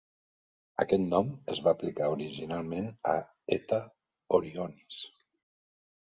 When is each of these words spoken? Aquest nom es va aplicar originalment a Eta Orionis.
Aquest 0.83 1.03
nom 1.11 1.29
es 1.55 1.61
va 1.67 1.73
aplicar 1.77 2.07
originalment 2.13 2.89
a 3.13 3.15
Eta 3.59 3.81
Orionis. 4.41 5.01